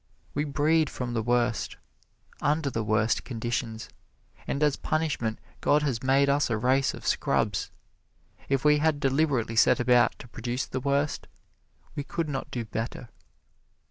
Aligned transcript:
We 0.33 0.45
breed 0.45 0.89
from 0.89 1.13
the 1.13 1.21
worst, 1.21 1.77
under 2.41 2.71
the 2.71 2.83
worst 2.83 3.23
conditions, 3.23 3.87
and 4.47 4.63
as 4.63 4.75
punishment 4.75 5.37
God 5.61 5.83
has 5.83 6.01
made 6.01 6.27
us 6.27 6.49
a 6.49 6.57
race 6.57 6.95
of 6.95 7.05
scrubs. 7.05 7.69
If 8.49 8.65
we 8.65 8.79
had 8.79 8.99
deliberately 8.99 9.55
set 9.55 9.79
about 9.79 10.17
to 10.17 10.27
produce 10.27 10.65
the 10.65 10.79
worst, 10.79 11.27
we 11.95 12.03
could 12.03 12.29
not 12.29 12.49
do 12.49 12.65
better. 12.65 13.09